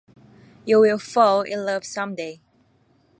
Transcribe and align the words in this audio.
You'll 0.65 0.97
fall 0.97 1.41
in 1.43 1.63
love 1.63 1.85
someday. 1.85 2.41